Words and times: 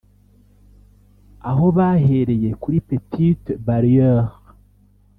aho 1.49 1.65
bahereye 1.77 2.49
kuri 2.61 2.77
petite 2.87 3.49
barrière 3.65 4.29